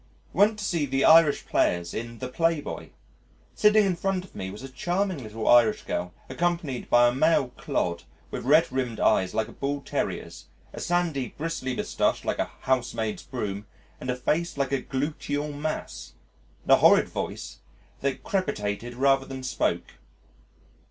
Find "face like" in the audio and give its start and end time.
14.15-14.71